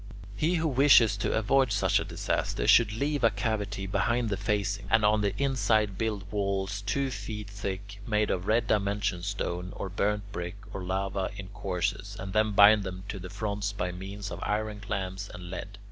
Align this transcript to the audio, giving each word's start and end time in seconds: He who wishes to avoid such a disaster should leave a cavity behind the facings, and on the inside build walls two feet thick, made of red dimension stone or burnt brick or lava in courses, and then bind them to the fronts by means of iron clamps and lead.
He 0.35 0.55
who 0.55 0.67
wishes 0.67 1.15
to 1.17 1.31
avoid 1.37 1.71
such 1.71 1.99
a 1.99 2.03
disaster 2.03 2.65
should 2.67 2.91
leave 2.91 3.23
a 3.23 3.29
cavity 3.29 3.85
behind 3.85 4.29
the 4.29 4.35
facings, 4.35 4.79
and 4.89 5.05
on 5.05 5.21
the 5.21 5.39
inside 5.39 5.95
build 5.99 6.23
walls 6.31 6.81
two 6.81 7.11
feet 7.11 7.47
thick, 7.47 8.01
made 8.07 8.31
of 8.31 8.47
red 8.47 8.65
dimension 8.65 9.21
stone 9.21 9.71
or 9.75 9.89
burnt 9.89 10.23
brick 10.31 10.55
or 10.73 10.83
lava 10.83 11.29
in 11.37 11.49
courses, 11.49 12.17
and 12.19 12.33
then 12.33 12.53
bind 12.53 12.81
them 12.81 13.03
to 13.09 13.19
the 13.19 13.29
fronts 13.29 13.73
by 13.73 13.91
means 13.91 14.31
of 14.31 14.39
iron 14.41 14.79
clamps 14.79 15.29
and 15.31 15.51
lead. 15.51 15.77